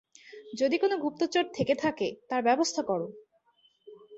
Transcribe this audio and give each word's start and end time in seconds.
যদি 0.53 0.75
কোন 0.77 0.91
গুপ্তচর 0.99 1.45
থেকে 1.53 1.73
থাকে, 1.75 2.07
তার 2.29 2.41
ব্যবস্থা 2.43 2.81
কর! 2.83 3.01